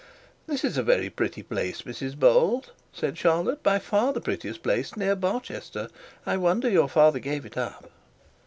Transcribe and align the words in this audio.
'This 0.47 0.63
is 0.63 0.77
a 0.77 0.81
very 0.81 1.11
pretty 1.11 1.43
place, 1.43 1.83
Mrs 1.83 2.17
Bold,' 2.17 2.71
said 2.91 3.19
Charlotte; 3.19 3.61
'by 3.61 3.77
far 3.77 4.11
the 4.13 4.19
prettiest 4.19 4.63
place 4.63 4.97
near 4.97 5.15
Barchester. 5.15 5.89
I 6.25 6.37
wonder 6.37 6.67
your 6.71 6.89
father 6.89 7.19
gave 7.19 7.45
it 7.45 7.55
up.' 7.55 7.91